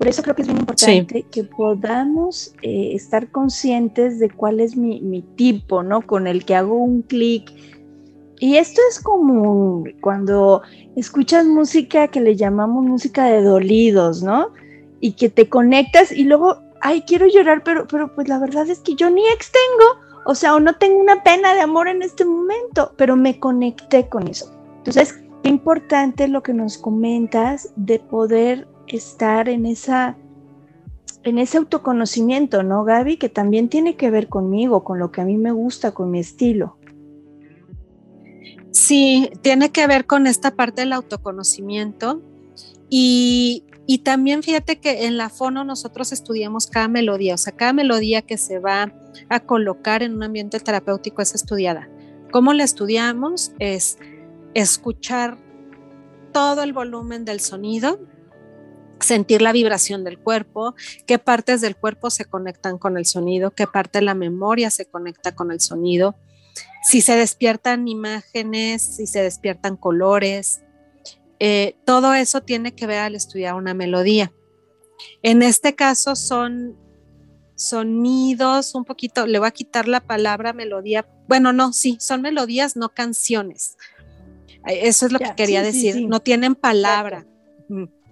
Por 0.00 0.08
eso 0.08 0.22
creo 0.22 0.34
que 0.34 0.40
es 0.40 0.48
muy 0.48 0.60
importante 0.60 1.26
que 1.30 1.44
podamos 1.44 2.54
eh, 2.62 2.92
estar 2.94 3.30
conscientes 3.30 4.18
de 4.18 4.30
cuál 4.30 4.60
es 4.60 4.74
mi, 4.74 4.98
mi 5.02 5.20
tipo, 5.20 5.82
¿no? 5.82 6.00
Con 6.06 6.26
el 6.26 6.46
que 6.46 6.54
hago 6.54 6.74
un 6.78 7.02
clic. 7.02 7.52
Y 8.38 8.56
esto 8.56 8.80
es 8.88 8.98
como 8.98 9.84
cuando 10.00 10.62
escuchas 10.96 11.44
música 11.44 12.08
que 12.08 12.22
le 12.22 12.34
llamamos 12.34 12.82
música 12.82 13.26
de 13.26 13.42
dolidos, 13.42 14.22
¿no? 14.22 14.54
Y 15.00 15.12
que 15.12 15.28
te 15.28 15.50
conectas 15.50 16.12
y 16.12 16.24
luego, 16.24 16.62
ay, 16.80 17.02
quiero 17.02 17.26
llorar, 17.26 17.62
pero, 17.62 17.86
pero 17.86 18.14
pues 18.14 18.26
la 18.26 18.38
verdad 18.38 18.70
es 18.70 18.78
que 18.78 18.94
yo 18.94 19.10
ni 19.10 19.20
ex 19.28 19.52
tengo, 19.52 20.00
o 20.24 20.34
sea, 20.34 20.54
o 20.54 20.60
no 20.60 20.76
tengo 20.76 20.98
una 20.98 21.22
pena 21.22 21.52
de 21.52 21.60
amor 21.60 21.88
en 21.88 22.00
este 22.00 22.24
momento, 22.24 22.94
pero 22.96 23.16
me 23.16 23.38
conecté 23.38 24.08
con 24.08 24.28
eso. 24.28 24.50
Entonces, 24.78 25.20
qué 25.42 25.50
importante 25.50 26.26
lo 26.26 26.42
que 26.42 26.54
nos 26.54 26.78
comentas 26.78 27.70
de 27.76 27.98
poder 27.98 28.66
estar 28.90 29.48
en 29.48 29.66
esa 29.66 30.16
en 31.22 31.38
ese 31.38 31.58
autoconocimiento, 31.58 32.62
¿no, 32.62 32.84
Gaby? 32.84 33.18
Que 33.18 33.28
también 33.28 33.68
tiene 33.68 33.96
que 33.96 34.10
ver 34.10 34.28
conmigo, 34.28 34.84
con 34.84 34.98
lo 34.98 35.12
que 35.12 35.20
a 35.20 35.24
mí 35.24 35.36
me 35.36 35.52
gusta, 35.52 35.92
con 35.92 36.10
mi 36.10 36.20
estilo. 36.20 36.78
Sí, 38.70 39.30
tiene 39.42 39.70
que 39.70 39.86
ver 39.86 40.06
con 40.06 40.26
esta 40.26 40.52
parte 40.52 40.82
del 40.82 40.92
autoconocimiento 40.92 42.22
y, 42.88 43.64
y 43.86 43.98
también 43.98 44.42
fíjate 44.42 44.78
que 44.78 45.06
en 45.06 45.16
la 45.16 45.28
fono 45.28 45.64
nosotros 45.64 46.12
estudiamos 46.12 46.68
cada 46.68 46.88
melodía, 46.88 47.34
o 47.34 47.38
sea, 47.38 47.54
cada 47.54 47.72
melodía 47.72 48.22
que 48.22 48.38
se 48.38 48.58
va 48.58 48.94
a 49.28 49.40
colocar 49.40 50.02
en 50.02 50.14
un 50.14 50.22
ambiente 50.22 50.60
terapéutico 50.60 51.20
es 51.20 51.34
estudiada. 51.34 51.90
¿Cómo 52.30 52.52
la 52.52 52.62
estudiamos? 52.62 53.52
Es 53.58 53.98
escuchar 54.54 55.36
todo 56.32 56.62
el 56.62 56.72
volumen 56.72 57.24
del 57.24 57.40
sonido, 57.40 57.98
sentir 59.00 59.42
la 59.42 59.52
vibración 59.52 60.04
del 60.04 60.18
cuerpo, 60.18 60.74
qué 61.06 61.18
partes 61.18 61.60
del 61.60 61.76
cuerpo 61.76 62.10
se 62.10 62.24
conectan 62.24 62.78
con 62.78 62.96
el 62.96 63.06
sonido, 63.06 63.50
qué 63.50 63.66
parte 63.66 63.98
de 63.98 64.04
la 64.04 64.14
memoria 64.14 64.70
se 64.70 64.86
conecta 64.86 65.34
con 65.34 65.50
el 65.50 65.60
sonido, 65.60 66.16
si 66.82 67.00
se 67.00 67.16
despiertan 67.16 67.88
imágenes, 67.88 68.82
si 68.82 69.06
se 69.06 69.22
despiertan 69.22 69.76
colores, 69.76 70.62
eh, 71.38 71.76
todo 71.84 72.14
eso 72.14 72.42
tiene 72.42 72.74
que 72.74 72.86
ver 72.86 72.98
al 72.98 73.14
estudiar 73.14 73.54
una 73.54 73.74
melodía. 73.74 74.32
En 75.22 75.42
este 75.42 75.74
caso 75.74 76.16
son 76.16 76.76
sonidos, 77.54 78.74
un 78.74 78.84
poquito, 78.84 79.26
le 79.26 79.38
voy 79.38 79.48
a 79.48 79.52
quitar 79.52 79.88
la 79.88 80.00
palabra 80.00 80.52
melodía, 80.52 81.06
bueno, 81.28 81.52
no, 81.52 81.72
sí, 81.72 81.96
son 82.00 82.22
melodías, 82.22 82.76
no 82.76 82.90
canciones. 82.90 83.76
Eso 84.66 85.06
es 85.06 85.12
lo 85.12 85.18
que 85.18 85.34
quería 85.36 85.62
decir, 85.62 86.06
no 86.08 86.20
tienen 86.20 86.54
palabra. 86.54 87.26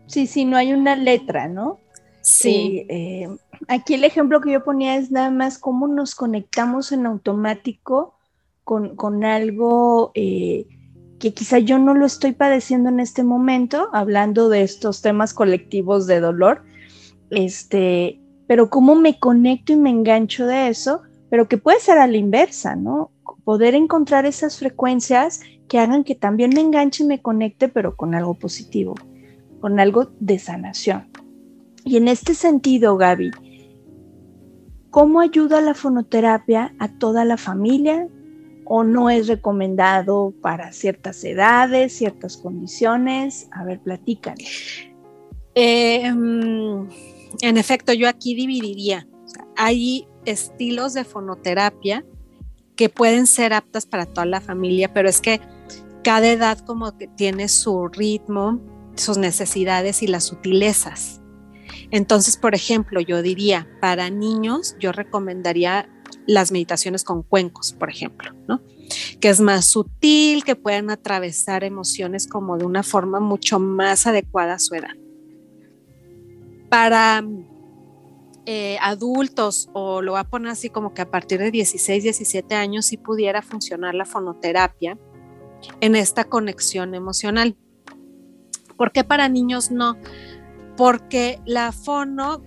Sí, 0.08 0.26
sí, 0.26 0.44
no 0.44 0.56
hay 0.56 0.72
una 0.72 0.96
letra, 0.96 1.46
¿no? 1.46 1.78
Sí. 2.20 2.84
Eh, 2.88 3.22
eh, 3.22 3.28
aquí 3.68 3.94
el 3.94 4.02
ejemplo 4.02 4.40
que 4.40 4.50
yo 4.50 4.64
ponía 4.64 4.96
es 4.96 5.12
nada 5.12 5.30
más 5.30 5.58
cómo 5.58 5.86
nos 5.86 6.16
conectamos 6.16 6.90
en 6.90 7.06
automático 7.06 8.14
con, 8.64 8.96
con 8.96 9.24
algo 9.24 10.12
que 11.18 11.34
quizá 11.34 11.58
yo 11.58 11.78
no 11.78 11.94
lo 11.94 12.06
estoy 12.06 12.32
padeciendo 12.32 12.88
en 12.88 13.00
este 13.00 13.24
momento, 13.24 13.88
hablando 13.92 14.48
de 14.48 14.62
estos 14.62 15.02
temas 15.02 15.34
colectivos 15.34 16.06
de 16.06 16.20
dolor, 16.20 16.62
este, 17.30 18.20
pero 18.46 18.70
cómo 18.70 18.94
me 18.94 19.18
conecto 19.18 19.72
y 19.72 19.76
me 19.76 19.90
engancho 19.90 20.46
de 20.46 20.68
eso, 20.68 21.02
pero 21.28 21.48
que 21.48 21.58
puede 21.58 21.80
ser 21.80 21.98
a 21.98 22.06
la 22.06 22.16
inversa, 22.16 22.76
¿no? 22.76 23.10
Poder 23.44 23.74
encontrar 23.74 24.26
esas 24.26 24.58
frecuencias 24.58 25.40
que 25.68 25.78
hagan 25.78 26.04
que 26.04 26.14
también 26.14 26.50
me 26.54 26.60
enganche 26.60 27.04
y 27.04 27.06
me 27.06 27.20
conecte, 27.20 27.68
pero 27.68 27.96
con 27.96 28.14
algo 28.14 28.34
positivo, 28.34 28.94
con 29.60 29.80
algo 29.80 30.10
de 30.20 30.38
sanación. 30.38 31.08
Y 31.84 31.96
en 31.96 32.08
este 32.08 32.34
sentido, 32.34 32.96
Gaby, 32.96 33.30
¿cómo 34.90 35.20
ayuda 35.20 35.60
la 35.60 35.74
fonoterapia 35.74 36.74
a 36.78 36.88
toda 36.88 37.24
la 37.24 37.36
familia? 37.36 38.08
¿O 38.64 38.84
no 38.84 39.08
es 39.08 39.28
recomendado 39.28 40.34
para 40.42 40.72
ciertas 40.72 41.24
edades, 41.24 41.94
ciertas 41.94 42.36
condiciones? 42.36 43.48
A 43.52 43.64
ver, 43.64 43.80
platícanos. 43.80 44.44
Mm, 45.56 46.88
en 47.40 47.56
efecto, 47.56 47.92
yo 47.92 48.08
aquí 48.08 48.34
dividiría. 48.34 49.06
hay 49.56 50.06
estilos 50.24 50.94
de 50.94 51.04
fonoterapia 51.04 52.04
que 52.76 52.88
pueden 52.88 53.26
ser 53.26 53.52
aptas 53.52 53.86
para 53.86 54.06
toda 54.06 54.26
la 54.26 54.40
familia, 54.40 54.92
pero 54.92 55.08
es 55.08 55.20
que 55.20 55.40
cada 56.04 56.28
edad 56.28 56.58
como 56.60 56.96
que 56.96 57.08
tiene 57.08 57.48
su 57.48 57.88
ritmo, 57.88 58.60
sus 58.98 59.18
necesidades 59.18 60.02
y 60.02 60.06
las 60.06 60.24
sutilezas. 60.24 61.20
Entonces, 61.90 62.36
por 62.36 62.54
ejemplo, 62.54 63.00
yo 63.00 63.22
diría, 63.22 63.68
para 63.80 64.10
niños, 64.10 64.76
yo 64.78 64.92
recomendaría 64.92 65.88
las 66.26 66.52
meditaciones 66.52 67.04
con 67.04 67.22
cuencos, 67.22 67.72
por 67.72 67.90
ejemplo, 67.90 68.32
¿no? 68.46 68.62
Que 69.20 69.28
es 69.28 69.40
más 69.40 69.64
sutil, 69.64 70.44
que 70.44 70.56
pueden 70.56 70.90
atravesar 70.90 71.64
emociones 71.64 72.26
como 72.26 72.58
de 72.58 72.66
una 72.66 72.82
forma 72.82 73.20
mucho 73.20 73.58
más 73.58 74.06
adecuada 74.06 74.54
a 74.54 74.58
su 74.58 74.74
edad. 74.74 74.94
Para 76.68 77.24
eh, 78.44 78.78
adultos, 78.80 79.70
o 79.72 80.02
lo 80.02 80.12
voy 80.12 80.20
a 80.20 80.24
poner 80.24 80.52
así 80.52 80.70
como 80.70 80.92
que 80.92 81.02
a 81.02 81.10
partir 81.10 81.38
de 81.38 81.50
16, 81.50 82.02
17 82.02 82.54
años, 82.54 82.86
sí 82.86 82.96
pudiera 82.96 83.42
funcionar 83.42 83.94
la 83.94 84.04
fonoterapia, 84.04 84.98
en 85.80 85.96
esta 85.96 86.24
conexión 86.24 86.94
emocional. 86.94 87.56
¿Por 88.78 88.92
qué 88.92 89.04
para 89.04 89.28
niños 89.28 89.70
no? 89.70 89.98
Porque 90.78 91.40
la 91.44 91.72
fono, 91.72 92.42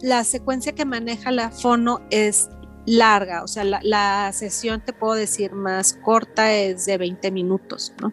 la 0.00 0.22
secuencia 0.22 0.72
que 0.72 0.84
maneja 0.84 1.32
la 1.32 1.50
fono 1.50 2.02
es 2.10 2.48
larga, 2.86 3.42
o 3.42 3.48
sea, 3.48 3.64
la, 3.64 4.32
sesión 4.32 4.84
te 4.84 4.92
puedo 4.92 5.14
decir 5.14 5.52
más 5.52 5.94
corta 5.94 6.52
es 6.52 6.86
de 6.86 6.98
20 6.98 7.30
minutos, 7.30 7.92
¿no? 8.00 8.12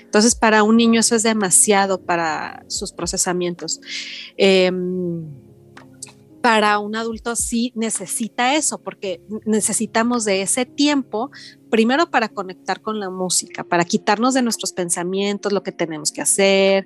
Entonces, 0.00 0.34
para 0.34 0.62
un 0.62 0.76
niño 0.76 1.00
eso 1.00 1.14
es 1.14 1.22
demasiado 1.22 2.00
para 2.00 2.64
sus 2.68 2.92
procesamientos. 2.92 3.80
Em, 4.36 5.26
para 6.44 6.78
un 6.78 6.94
adulto 6.94 7.36
sí 7.36 7.72
necesita 7.74 8.54
eso, 8.54 8.76
porque 8.76 9.22
necesitamos 9.46 10.26
de 10.26 10.42
ese 10.42 10.66
tiempo, 10.66 11.30
primero 11.70 12.10
para 12.10 12.28
conectar 12.28 12.82
con 12.82 13.00
la 13.00 13.08
música, 13.08 13.64
para 13.64 13.86
quitarnos 13.86 14.34
de 14.34 14.42
nuestros 14.42 14.74
pensamientos 14.74 15.54
lo 15.54 15.62
que 15.62 15.72
tenemos 15.72 16.12
que 16.12 16.20
hacer, 16.20 16.84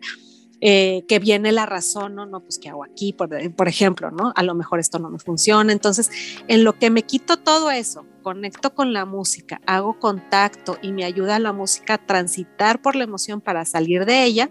eh, 0.61 1.03
que 1.09 1.19
viene 1.19 1.51
la 1.51 1.67
razón, 1.67 2.15
¿no? 2.15 2.25
No, 2.25 2.41
pues 2.41 2.61
¿qué 2.61 2.69
hago 2.69 2.85
aquí? 2.85 3.13
Por, 3.13 3.31
por, 3.57 3.67
ejemplo, 3.67 4.13
¿no? 4.13 4.33
A 4.37 4.45
lo 4.45 4.55
mejor 4.55 4.79
esto 4.79 5.01
no 5.01 5.11
me 5.11 5.19
funciona. 5.19 5.73
Entonces, 5.73 6.09
en 6.47 6.63
lo 6.63 6.79
que 6.79 6.91
me 6.91 7.03
quito 7.03 7.37
todo 7.37 7.73
eso, 7.73 8.07
conecto 8.23 8.77
con 8.77 8.93
la 8.93 9.07
música, 9.07 9.61
hago 9.67 9.99
contacto 9.99 10.79
y 10.83 10.93
me 10.93 11.05
ayuda 11.05 11.41
la 11.41 11.53
música 11.53 11.95
a 11.95 12.07
transitar 12.07 12.81
por 12.81 12.95
la 12.95 13.03
emoción 13.03 13.41
para 13.41 13.65
salir 13.65 14.05
de 14.05 14.23
ella, 14.23 14.51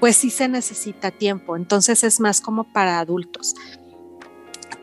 pues 0.00 0.16
sí 0.16 0.30
se 0.30 0.48
necesita 0.48 1.12
tiempo. 1.12 1.56
Entonces 1.56 2.02
es 2.02 2.18
más 2.18 2.40
como 2.40 2.72
para 2.72 2.98
adultos 2.98 3.54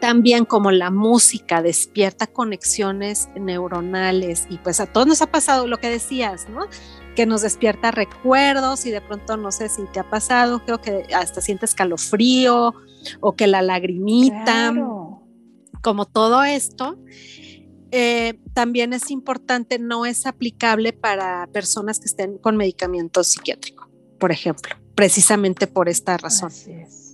también 0.01 0.45
como 0.45 0.71
la 0.71 0.89
música 0.89 1.61
despierta 1.61 2.27
conexiones 2.27 3.29
neuronales 3.39 4.47
y 4.49 4.57
pues 4.57 4.79
a 4.79 4.87
todos 4.87 5.05
nos 5.07 5.21
ha 5.21 5.27
pasado 5.27 5.67
lo 5.67 5.77
que 5.77 5.89
decías, 5.89 6.49
¿no? 6.49 6.65
Que 7.15 7.27
nos 7.27 7.43
despierta 7.43 7.91
recuerdos 7.91 8.85
y 8.87 8.91
de 8.91 8.99
pronto 8.99 9.37
no 9.37 9.51
sé 9.51 9.69
si 9.69 9.83
te 9.93 9.99
ha 9.99 10.09
pasado, 10.09 10.65
creo 10.65 10.81
que 10.81 11.05
hasta 11.13 11.39
sientes 11.39 11.75
calofrío 11.75 12.73
o 13.19 13.35
que 13.35 13.45
la 13.45 13.61
lagrimita, 13.61 14.73
como 15.81 16.05
todo 16.05 16.43
esto. 16.43 16.97
Eh, 17.91 18.39
también 18.53 18.93
es 18.93 19.11
importante, 19.11 19.77
no 19.77 20.07
es 20.07 20.25
aplicable 20.25 20.93
para 20.93 21.47
personas 21.53 21.99
que 21.99 22.05
estén 22.05 22.39
con 22.39 22.57
medicamento 22.57 23.23
psiquiátrico, 23.23 23.87
por 24.17 24.31
ejemplo, 24.31 24.75
precisamente 24.95 25.67
por 25.67 25.89
esta 25.89 26.17
razón. 26.17 26.47
Así 26.47 26.71
es. 26.71 27.10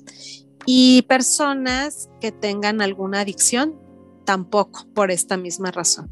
Y 0.70 1.04
personas 1.04 2.10
que 2.20 2.34
tengan 2.34 2.82
alguna 2.82 3.22
adicción, 3.22 3.76
tampoco, 4.26 4.86
por 4.94 5.12
esta 5.12 5.38
misma 5.38 5.72
razón. 5.72 6.12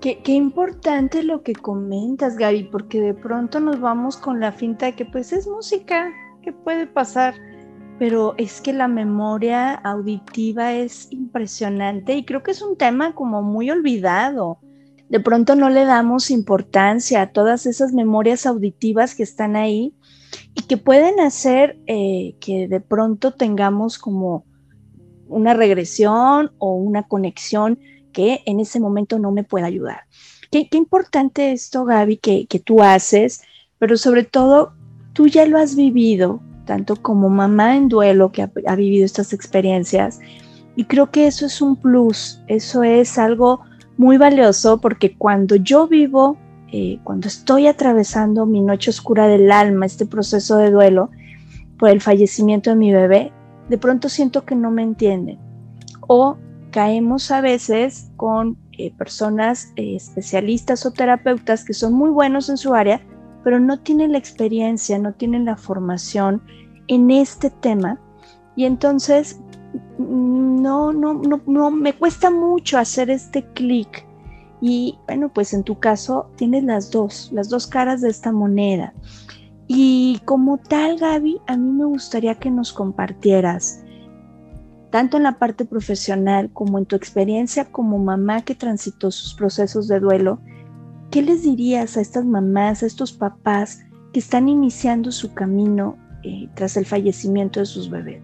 Qué, 0.00 0.22
importante 0.32 1.22
lo 1.22 1.42
que 1.42 1.52
comentas, 1.52 2.38
Gaby, 2.38 2.70
porque 2.72 2.98
de 3.02 3.12
pronto 3.12 3.60
nos 3.60 3.78
vamos 3.78 4.16
con 4.16 4.40
la 4.40 4.52
finta 4.52 4.86
de 4.86 4.94
que 4.94 5.04
pues 5.04 5.34
es 5.34 5.46
música, 5.46 6.10
¿qué 6.42 6.52
puede 6.52 6.86
pasar? 6.86 7.34
Pero 7.98 8.34
es 8.38 8.62
que 8.62 8.72
la 8.72 8.88
memoria 8.88 9.74
auditiva 9.74 10.72
es 10.72 11.08
impresionante 11.10 12.14
y 12.14 12.24
creo 12.24 12.42
que 12.42 12.52
es 12.52 12.62
un 12.62 12.78
tema 12.78 13.14
como 13.14 13.42
muy 13.42 13.70
olvidado. 13.70 14.60
De 15.10 15.20
pronto 15.20 15.56
no 15.56 15.68
le 15.68 15.84
damos 15.84 16.30
importancia 16.30 17.20
a 17.20 17.32
todas 17.32 17.66
esas 17.66 17.92
memorias 17.92 18.46
auditivas 18.46 19.14
que 19.14 19.24
están 19.24 19.56
ahí 19.56 19.94
y 20.54 20.62
que 20.62 20.76
pueden 20.76 21.20
hacer 21.20 21.78
eh, 21.86 22.34
que 22.40 22.68
de 22.68 22.80
pronto 22.80 23.32
tengamos 23.32 23.98
como 23.98 24.44
una 25.28 25.54
regresión 25.54 26.52
o 26.58 26.74
una 26.74 27.04
conexión 27.04 27.78
que 28.12 28.42
en 28.46 28.60
ese 28.60 28.80
momento 28.80 29.18
no 29.18 29.30
me 29.30 29.44
puede 29.44 29.66
ayudar. 29.66 30.02
Qué, 30.50 30.66
importante 30.72 31.52
esto, 31.52 31.84
Gaby, 31.84 32.16
que, 32.16 32.46
que 32.46 32.58
tú 32.58 32.82
haces, 32.82 33.42
pero 33.78 33.96
sobre 33.96 34.24
todo 34.24 34.72
tú 35.12 35.26
ya 35.26 35.46
lo 35.46 35.58
has 35.58 35.74
vivido, 35.74 36.40
tanto 36.64 36.96
como 36.96 37.28
mamá 37.28 37.76
en 37.76 37.88
duelo 37.88 38.30
que 38.30 38.42
ha, 38.42 38.76
vivido 38.76 39.04
estas 39.04 39.32
experiencias. 39.32 40.20
Y 40.76 40.84
creo 40.84 41.10
que 41.10 41.26
eso 41.26 41.46
es 41.46 41.60
un 41.60 41.76
plus, 41.76 42.40
eso 42.46 42.82
es 42.82 43.18
algo 43.18 43.62
muy 43.96 44.16
valioso 44.16 44.80
porque 44.80 45.16
cuando 45.16 45.56
yo 45.56 45.88
vivo, 45.88 46.38
eh, 46.72 46.98
cuando 47.04 47.28
estoy 47.28 47.66
atravesando 47.66 48.46
mi 48.46 48.60
noche 48.60 48.90
oscura 48.90 49.26
del 49.26 49.50
alma, 49.50 49.86
este 49.86 50.06
proceso 50.06 50.56
de 50.56 50.70
duelo 50.70 51.10
por 51.78 51.90
el 51.90 52.00
fallecimiento 52.00 52.70
de 52.70 52.76
mi 52.76 52.92
bebé, 52.92 53.32
de 53.68 53.78
pronto 53.78 54.08
siento 54.08 54.44
que 54.44 54.54
no 54.54 54.70
me 54.70 54.82
entienden. 54.82 55.38
O 56.06 56.36
caemos 56.70 57.30
a 57.30 57.40
veces 57.40 58.10
con 58.16 58.56
eh, 58.72 58.92
personas 58.96 59.72
eh, 59.76 59.96
especialistas 59.96 60.84
o 60.86 60.92
terapeutas 60.92 61.64
que 61.64 61.74
son 61.74 61.94
muy 61.94 62.10
buenos 62.10 62.48
en 62.48 62.56
su 62.56 62.74
área, 62.74 63.00
pero 63.44 63.60
no 63.60 63.80
tienen 63.80 64.12
la 64.12 64.18
experiencia, 64.18 64.98
no 64.98 65.12
tienen 65.14 65.44
la 65.44 65.56
formación 65.56 66.42
en 66.88 67.10
este 67.10 67.50
tema. 67.50 67.98
Y 68.56 68.64
entonces 68.64 69.40
no, 69.98 70.92
no, 70.92 71.14
no, 71.14 71.40
no, 71.46 71.70
me 71.70 71.94
cuesta 71.94 72.30
mucho 72.30 72.78
hacer 72.78 73.10
este 73.10 73.44
clic. 73.52 74.06
Y 74.60 74.98
bueno, 75.06 75.32
pues 75.32 75.54
en 75.54 75.62
tu 75.62 75.78
caso 75.78 76.30
tienes 76.36 76.64
las 76.64 76.90
dos, 76.90 77.30
las 77.32 77.48
dos 77.48 77.66
caras 77.66 78.00
de 78.00 78.10
esta 78.10 78.32
moneda. 78.32 78.92
Y 79.66 80.20
como 80.24 80.58
tal, 80.58 80.98
Gaby, 80.98 81.40
a 81.46 81.56
mí 81.56 81.70
me 81.70 81.84
gustaría 81.84 82.34
que 82.36 82.50
nos 82.50 82.72
compartieras, 82.72 83.84
tanto 84.90 85.18
en 85.18 85.24
la 85.24 85.38
parte 85.38 85.66
profesional 85.66 86.50
como 86.52 86.78
en 86.78 86.86
tu 86.86 86.96
experiencia 86.96 87.66
como 87.66 87.98
mamá 87.98 88.42
que 88.42 88.54
transitó 88.54 89.10
sus 89.10 89.34
procesos 89.34 89.86
de 89.86 90.00
duelo, 90.00 90.40
¿qué 91.10 91.20
les 91.20 91.42
dirías 91.42 91.96
a 91.96 92.00
estas 92.00 92.24
mamás, 92.24 92.82
a 92.82 92.86
estos 92.86 93.12
papás 93.12 93.80
que 94.14 94.20
están 94.20 94.48
iniciando 94.48 95.12
su 95.12 95.34
camino 95.34 95.98
eh, 96.24 96.48
tras 96.54 96.78
el 96.78 96.86
fallecimiento 96.86 97.60
de 97.60 97.66
sus 97.66 97.90
bebés? 97.90 98.22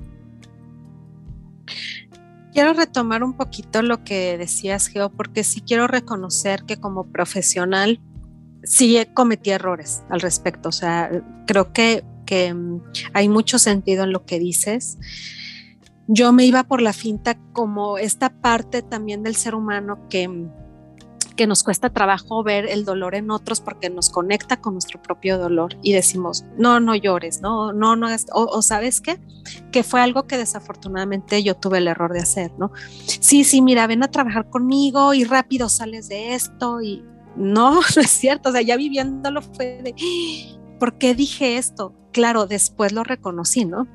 Quiero 2.55 2.73
retomar 2.73 3.25
un 3.25 3.33
poquito 3.33 3.83
lo 3.83 4.05
que 4.05 4.39
decías, 4.39 4.87
Geo, 4.87 5.11
porque 5.11 5.43
sí 5.43 5.61
quiero 5.61 5.89
reconocer 5.89 6.63
que 6.63 6.77
como 6.77 7.11
profesional 7.11 8.01
sí 8.63 8.97
cometí 9.13 9.51
errores 9.51 10.05
al 10.09 10.21
respecto. 10.21 10.69
O 10.69 10.73
sea, 10.73 11.11
creo 11.49 11.73
que, 11.73 12.05
que 12.27 12.55
mm, 12.55 12.81
hay 13.13 13.29
mucho 13.29 13.59
sentido 13.59 14.05
en 14.05 14.13
lo 14.13 14.25
que 14.25 14.39
dices. 14.39 14.99
Yo 16.07 16.33
me 16.33 16.47
iba 16.47 16.63
por 16.63 16.81
la 16.81 16.93
finta 16.93 17.37
como 17.53 17.99
esta 17.99 18.31
parte 18.31 18.83
también 18.83 19.25
del 19.25 19.35
ser 19.35 19.57
humano 19.57 20.07
que 20.09 20.29
mm, 20.29 20.53
que 21.37 21.47
nos 21.47 21.63
cuesta 21.63 21.91
trabajo 21.91 22.43
ver 22.43 22.67
el 22.67 22.85
dolor 22.85 23.15
en 23.15 23.31
otros 23.31 23.61
porque 23.61 23.91
nos 23.91 24.11
conecta 24.11 24.61
con 24.61 24.75
nuestro 24.75 25.03
propio 25.03 25.39
dolor 25.39 25.77
y 25.83 25.93
decimos, 25.93 26.45
no, 26.57 26.81
no 26.81 26.95
llores, 26.95 27.41
no, 27.41 27.73
no, 27.73 27.97
no, 27.97 28.09
o, 28.33 28.63
sabes 28.63 29.01
qué, 29.01 29.19
que 29.73 29.83
fue 29.83 30.01
algo 30.01 30.27
que 30.27 30.39
desafortunadamente 30.39 31.43
yo 31.43 31.57
tuve 31.57 31.79
el 31.79 31.89
error 31.89 32.13
de 32.13 32.21
hacer, 32.21 32.53
¿no? 32.59 32.71
Sí, 33.05 33.45
sí, 33.45 33.63
mira, 33.63 33.87
ven 33.87 34.03
a 34.03 34.11
trabajar 34.11 34.49
conmigo 34.49 35.15
y 35.15 35.25
rápido 35.25 35.69
sales 35.69 36.09
de 36.09 36.35
esto 36.35 36.81
y 36.83 37.05
no, 37.37 37.81
no 37.97 38.03
es 38.03 38.11
cierto, 38.11 38.51
o 38.51 38.53
sea, 38.53 38.63
ya 38.63 38.77
viviéndolo 38.77 39.43
fue 39.43 39.83
de, 39.83 39.95
¿por 40.79 40.99
qué 40.99 41.15
dije 41.15 41.57
esto? 41.57 41.95
Claro, 42.13 42.47
después 42.47 42.93
lo 42.93 43.03
reconocí, 43.03 43.65
¿no? 43.65 43.89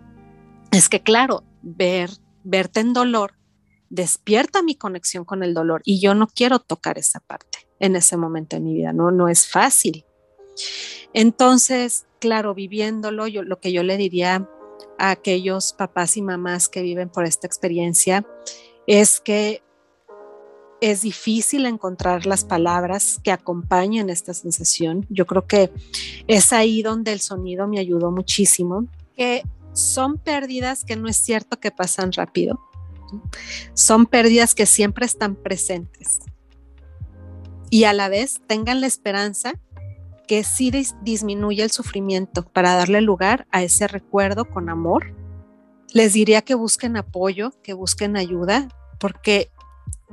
Es 0.72 0.90
que 0.90 1.02
claro, 1.02 1.44
ver, 1.62 2.10
verte 2.44 2.82
en 2.82 2.94
dolor 2.94 3.39
despierta 3.90 4.62
mi 4.62 4.76
conexión 4.76 5.26
con 5.26 5.44
el 5.44 5.54
dolor 5.54 5.82
y 5.86 6.00
yo 6.00 6.14
no 6.14 6.28
quiero 6.28 6.60
tocar 6.60 6.98
esa 6.98 7.20
parte 7.20 7.68
en 7.80 7.96
ese 7.96 8.18
momento 8.18 8.56
de 8.56 8.62
mi 8.62 8.74
vida, 8.74 8.94
no, 8.94 9.12
no 9.12 9.28
es 9.28 9.48
fácil. 9.48 10.06
Entonces, 11.14 12.06
claro, 12.20 12.54
viviéndolo, 12.54 13.28
yo, 13.28 13.44
lo 13.44 13.60
que 13.60 13.72
yo 13.72 13.84
le 13.84 13.98
diría 13.98 14.48
a 14.98 15.12
aquellos 15.12 15.74
papás 15.74 16.18
y 16.18 16.22
mamás 16.22 16.70
que 16.70 16.82
viven 16.82 17.10
por 17.10 17.26
esta 17.26 17.48
experiencia 17.48 18.26
es 18.86 19.20
que 19.20 19.64
es 20.82 21.02
difícil 21.02 21.66
encontrar 21.66 22.26
las 22.26 22.46
palabras 22.46 23.20
que 23.24 23.32
acompañen 23.32 24.10
esta 24.10 24.34
sensación. 24.34 25.06
Yo 25.10 25.26
creo 25.26 25.46
que 25.46 25.72
es 26.28 26.54
ahí 26.54 26.82
donde 26.82 27.12
el 27.12 27.20
sonido 27.20 27.68
me 27.68 27.80
ayudó 27.80 28.12
muchísimo, 28.12 28.88
que 29.16 29.44
son 29.74 30.18
pérdidas 30.18 30.86
que 30.86 30.96
no 30.96 31.08
es 31.08 31.18
cierto 31.18 31.60
que 31.60 31.72
pasan 31.72 32.12
rápido, 32.12 32.60
son 33.74 34.06
pérdidas 34.06 34.56
que 34.56 34.66
siempre 34.66 35.06
están 35.06 35.36
presentes. 35.36 36.20
Y 37.70 37.84
a 37.84 37.94
la 37.94 38.10
vez 38.10 38.42
tengan 38.48 38.82
la 38.82 38.88
esperanza 38.88 39.54
que 40.28 40.44
sí 40.44 40.72
disminuye 41.02 41.64
el 41.64 41.72
sufrimiento 41.72 42.44
para 42.44 42.76
darle 42.76 43.02
lugar 43.02 43.48
a 43.52 43.64
ese 43.64 43.88
recuerdo 43.88 44.46
con 44.46 44.70
amor. 44.70 45.14
Les 45.92 46.14
diría 46.14 46.44
que 46.44 46.54
busquen 46.54 46.98
apoyo, 46.98 47.52
que 47.64 47.74
busquen 47.74 48.16
ayuda, 48.16 48.68
porque 49.00 49.50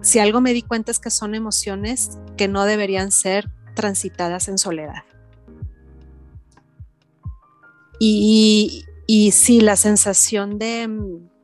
si 0.01 0.19
algo 0.19 0.41
me 0.41 0.55
di 0.55 0.63
cuenta 0.63 0.91
es 0.91 0.99
que 0.99 1.11
son 1.11 1.35
emociones 1.35 2.19
que 2.37 2.49
no 2.49 2.65
deberían 2.65 3.13
ser 3.13 3.51
transitadas 3.75 4.49
en 4.49 4.57
soledad. 4.57 5.05
Y, 7.99 8.85
y 9.07 9.33
sí, 9.33 9.61
la 9.61 9.77
sensación 9.77 10.59
de, 10.59 10.89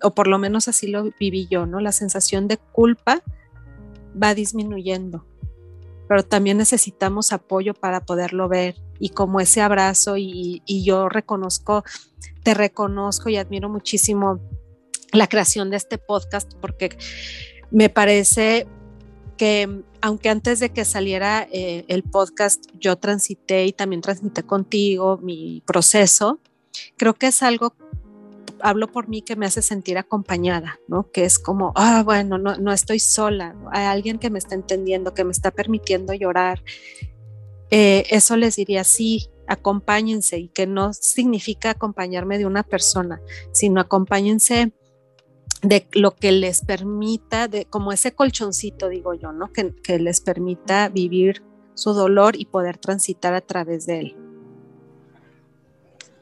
o 0.02 0.14
por 0.14 0.26
lo 0.26 0.38
menos 0.38 0.68
así 0.68 0.86
lo 0.88 1.12
viví 1.18 1.46
yo, 1.50 1.66
¿no? 1.66 1.80
La 1.80 1.92
sensación 1.92 2.48
de 2.48 2.56
culpa 2.56 3.22
va 4.20 4.34
disminuyendo, 4.34 5.26
pero 6.08 6.24
también 6.24 6.58
necesitamos 6.58 7.32
apoyo 7.32 7.74
para 7.74 8.04
poderlo 8.04 8.48
ver 8.48 8.76
y 8.98 9.10
como 9.10 9.40
ese 9.40 9.60
abrazo 9.60 10.16
y, 10.16 10.62
yo 10.84 11.08
reconozco, 11.08 11.84
te 12.42 12.54
reconozco 12.54 13.28
y 13.28 13.36
admiro 13.36 13.68
muchísimo 13.68 14.40
la 15.12 15.26
creación 15.26 15.70
de 15.70 15.76
este 15.76 15.98
podcast 15.98 16.52
porque 16.60 16.96
me 17.70 17.88
parece 17.88 18.66
que 19.36 19.82
aunque 20.00 20.28
antes 20.28 20.60
de 20.60 20.70
que 20.70 20.84
saliera 20.84 21.48
eh, 21.50 21.84
el 21.88 22.02
podcast 22.02 22.64
yo 22.78 22.96
transité 22.96 23.66
y 23.66 23.72
también 23.72 24.02
transmité 24.02 24.42
contigo 24.42 25.18
mi 25.22 25.62
proceso, 25.66 26.38
creo 26.96 27.14
que 27.14 27.26
es 27.26 27.42
algo 27.42 27.74
hablo 28.62 28.88
por 28.88 29.08
mí 29.08 29.22
que 29.22 29.36
me 29.36 29.46
hace 29.46 29.62
sentir 29.62 29.98
acompañada, 29.98 30.78
¿no? 30.88 31.10
Que 31.10 31.24
es 31.24 31.38
como, 31.38 31.72
ah, 31.76 32.02
bueno, 32.04 32.38
no, 32.38 32.56
no 32.56 32.72
estoy 32.72 32.98
sola, 32.98 33.54
hay 33.72 33.86
alguien 33.86 34.18
que 34.18 34.30
me 34.30 34.38
está 34.38 34.54
entendiendo, 34.54 35.14
que 35.14 35.24
me 35.24 35.32
está 35.32 35.50
permitiendo 35.50 36.14
llorar. 36.14 36.62
Eh, 37.70 38.04
eso 38.10 38.36
les 38.36 38.56
diría, 38.56 38.84
sí, 38.84 39.30
acompáñense 39.46 40.38
y 40.38 40.48
que 40.48 40.66
no 40.66 40.92
significa 40.92 41.70
acompañarme 41.70 42.38
de 42.38 42.46
una 42.46 42.62
persona, 42.62 43.20
sino 43.52 43.80
acompáñense 43.80 44.72
de 45.62 45.86
lo 45.92 46.14
que 46.14 46.32
les 46.32 46.62
permita, 46.62 47.48
de 47.48 47.66
como 47.66 47.92
ese 47.92 48.12
colchoncito, 48.12 48.88
digo 48.88 49.14
yo, 49.14 49.32
¿no? 49.32 49.52
Que 49.52 49.98
les 49.98 50.20
permita 50.20 50.88
vivir 50.88 51.42
su 51.74 51.92
dolor 51.92 52.36
y 52.36 52.46
poder 52.46 52.78
transitar 52.78 53.34
a 53.34 53.40
través 53.40 53.86
de 53.86 54.00
él. 54.00 54.21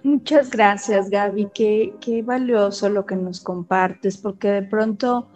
Muchas 0.02 0.50
gracias, 0.50 1.10
Gaby. 1.10 1.50
Qué, 1.54 2.22
valioso 2.24 2.88
lo 2.88 3.04
que 3.04 3.16
nos 3.16 3.40
compartes, 3.40 4.16
porque 4.16 4.48
de 4.48 4.62
pronto, 4.62 5.28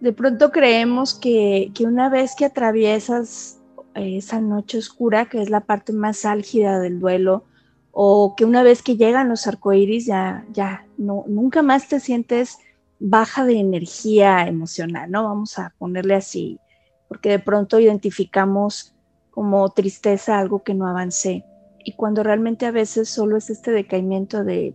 de 0.00 0.12
pronto 0.12 0.50
creemos 0.50 1.14
que, 1.14 1.70
que, 1.74 1.84
una 1.84 2.08
vez 2.08 2.34
que 2.36 2.46
atraviesas 2.46 3.60
esa 3.94 4.40
noche 4.40 4.78
oscura, 4.78 5.26
que 5.26 5.40
es 5.40 5.50
la 5.50 5.60
parte 5.60 5.92
más 5.92 6.24
álgida 6.24 6.80
del 6.80 6.98
duelo, 6.98 7.44
o 7.92 8.34
que 8.36 8.44
una 8.44 8.64
vez 8.64 8.82
que 8.82 8.96
llegan 8.96 9.28
los 9.28 9.46
arcoíris, 9.46 10.06
ya, 10.06 10.44
ya, 10.52 10.84
nunca 10.96 11.62
más 11.62 11.88
te 11.88 12.00
sientes 12.00 12.58
baja 12.98 13.44
de 13.44 13.60
energía 13.60 14.48
emocional, 14.48 15.10
¿no? 15.12 15.24
Vamos 15.24 15.60
a 15.60 15.72
ponerle 15.78 16.16
así, 16.16 16.58
porque 17.06 17.28
de 17.28 17.38
pronto 17.38 17.78
identificamos 17.78 18.96
como 19.30 19.68
tristeza 19.68 20.38
algo 20.38 20.64
que 20.64 20.74
no 20.74 20.88
avancé 20.88 21.44
y 21.84 21.92
cuando 21.92 22.22
realmente 22.22 22.66
a 22.66 22.70
veces 22.70 23.08
solo 23.08 23.36
es 23.36 23.50
este 23.50 23.70
decaimiento 23.70 24.42
de 24.42 24.74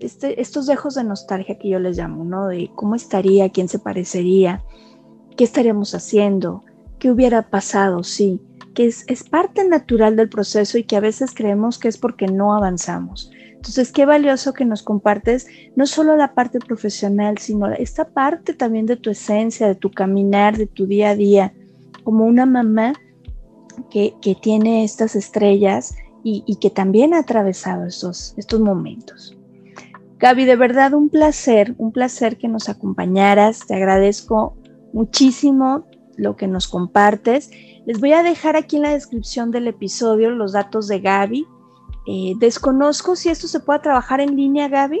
este, 0.00 0.40
estos 0.40 0.66
dejos 0.66 0.94
de 0.94 1.04
nostalgia 1.04 1.58
que 1.58 1.68
yo 1.68 1.78
les 1.78 1.98
llamo, 1.98 2.24
¿no? 2.24 2.48
De 2.48 2.70
cómo 2.74 2.94
estaría, 2.94 3.50
quién 3.50 3.68
se 3.68 3.78
parecería, 3.78 4.64
qué 5.36 5.44
estaríamos 5.44 5.94
haciendo, 5.94 6.64
qué 6.98 7.10
hubiera 7.10 7.50
pasado, 7.50 8.02
sí, 8.02 8.40
que 8.74 8.86
es, 8.86 9.04
es 9.08 9.24
parte 9.24 9.68
natural 9.68 10.16
del 10.16 10.30
proceso 10.30 10.78
y 10.78 10.84
que 10.84 10.96
a 10.96 11.00
veces 11.00 11.32
creemos 11.34 11.78
que 11.78 11.88
es 11.88 11.98
porque 11.98 12.26
no 12.26 12.54
avanzamos. 12.54 13.30
Entonces, 13.54 13.92
qué 13.92 14.06
valioso 14.06 14.54
que 14.54 14.64
nos 14.64 14.82
compartes 14.82 15.46
no 15.76 15.84
solo 15.84 16.16
la 16.16 16.32
parte 16.32 16.60
profesional, 16.60 17.36
sino 17.36 17.70
esta 17.70 18.08
parte 18.08 18.54
también 18.54 18.86
de 18.86 18.96
tu 18.96 19.10
esencia, 19.10 19.68
de 19.68 19.74
tu 19.74 19.90
caminar, 19.90 20.56
de 20.56 20.66
tu 20.66 20.86
día 20.86 21.10
a 21.10 21.14
día, 21.14 21.52
como 22.04 22.24
una 22.24 22.46
mamá 22.46 22.94
que, 23.90 24.14
tiene 24.40 24.84
estas 24.84 25.16
estrellas 25.16 25.94
y, 26.22 26.56
que 26.60 26.70
también 26.70 27.14
ha 27.14 27.20
atravesado 27.20 27.86
estos, 27.86 28.34
momentos. 28.60 29.36
Gaby, 30.18 30.44
de 30.44 30.56
verdad 30.56 30.92
un 30.92 31.08
placer, 31.08 31.74
un 31.78 31.92
placer 31.92 32.36
que 32.36 32.48
nos 32.48 32.68
acompañaras. 32.68 33.66
Te 33.66 33.74
agradezco 33.74 34.56
muchísimo 34.92 35.86
lo 36.16 36.36
que 36.36 36.46
nos 36.46 36.68
compartes. 36.68 37.50
Les 37.86 38.00
voy 38.00 38.12
a 38.12 38.22
dejar 38.22 38.56
aquí 38.56 38.76
en 38.76 38.82
la 38.82 38.90
descripción 38.90 39.50
del 39.50 39.68
episodio 39.68 40.30
los 40.30 40.52
datos 40.52 40.88
de 40.88 41.00
Gaby 41.00 41.46
Eh, 42.06 42.34
desconozco 42.38 43.14
si 43.14 43.28
esto 43.28 43.46
se 43.46 43.60
puede 43.60 43.80
trabajar 43.80 44.20
en 44.20 44.34
línea, 44.36 44.68
Gaby. 44.68 45.00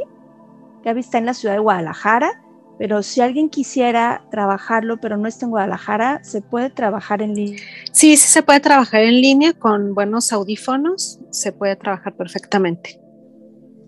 Gaby 0.84 1.00
está 1.00 1.18
en 1.18 1.26
la 1.26 1.34
ciudad 1.34 1.54
de 1.54 1.60
Guadalajara, 1.60 2.42
pero 2.80 3.02
si 3.02 3.20
alguien 3.20 3.50
quisiera 3.50 4.24
trabajarlo, 4.30 4.96
pero 5.02 5.18
no 5.18 5.28
está 5.28 5.44
en 5.44 5.50
Guadalajara, 5.50 6.24
¿se 6.24 6.40
puede 6.40 6.70
trabajar 6.70 7.20
en 7.20 7.34
línea? 7.34 7.60
Sí, 7.92 8.16
sí 8.16 8.26
se 8.26 8.42
puede 8.42 8.60
trabajar 8.60 9.02
en 9.02 9.20
línea 9.20 9.52
con 9.52 9.92
buenos 9.94 10.32
audífonos, 10.32 11.20
se 11.28 11.52
puede 11.52 11.76
trabajar 11.76 12.16
perfectamente. 12.16 12.98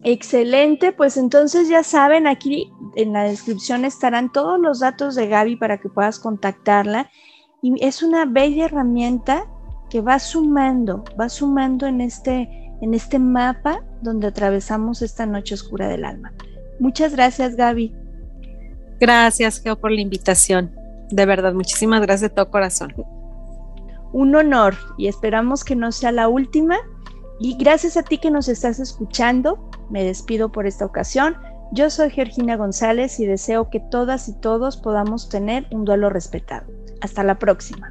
Excelente, 0.02 0.92
pues 0.92 1.16
entonces 1.16 1.70
ya 1.70 1.82
saben, 1.82 2.26
aquí 2.26 2.70
en 2.94 3.14
la 3.14 3.24
descripción 3.24 3.86
estarán 3.86 4.30
todos 4.30 4.60
los 4.60 4.80
datos 4.80 5.14
de 5.14 5.26
Gaby 5.26 5.56
para 5.56 5.78
que 5.78 5.88
puedas 5.88 6.18
contactarla. 6.18 7.08
Y 7.62 7.82
es 7.82 8.02
una 8.02 8.26
bella 8.26 8.66
herramienta 8.66 9.46
que 9.88 10.02
va 10.02 10.18
sumando, 10.18 11.02
va 11.18 11.30
sumando 11.30 11.86
en 11.86 12.02
este, 12.02 12.46
en 12.82 12.92
este 12.92 13.18
mapa 13.18 13.82
donde 14.02 14.26
atravesamos 14.26 15.00
esta 15.00 15.24
noche 15.24 15.54
oscura 15.54 15.88
del 15.88 16.04
alma. 16.04 16.34
Muchas 16.78 17.14
gracias, 17.14 17.56
Gaby. 17.56 18.01
Gracias, 19.02 19.60
Geo, 19.60 19.74
por 19.74 19.90
la 19.90 20.00
invitación. 20.00 20.70
De 21.10 21.26
verdad, 21.26 21.54
muchísimas 21.54 22.00
gracias 22.02 22.30
de 22.30 22.36
todo 22.36 22.52
corazón. 22.52 22.94
Un 24.12 24.32
honor 24.36 24.76
y 24.96 25.08
esperamos 25.08 25.64
que 25.64 25.74
no 25.74 25.90
sea 25.90 26.12
la 26.12 26.28
última. 26.28 26.76
Y 27.40 27.56
gracias 27.56 27.96
a 27.96 28.04
ti 28.04 28.18
que 28.18 28.30
nos 28.30 28.46
estás 28.46 28.78
escuchando, 28.78 29.68
me 29.90 30.04
despido 30.04 30.52
por 30.52 30.68
esta 30.68 30.84
ocasión. 30.84 31.36
Yo 31.72 31.90
soy 31.90 32.10
Georgina 32.10 32.56
González 32.56 33.18
y 33.18 33.26
deseo 33.26 33.70
que 33.70 33.80
todas 33.80 34.28
y 34.28 34.38
todos 34.38 34.76
podamos 34.76 35.28
tener 35.28 35.66
un 35.72 35.84
duelo 35.84 36.08
respetado. 36.08 36.66
Hasta 37.00 37.24
la 37.24 37.40
próxima. 37.40 37.90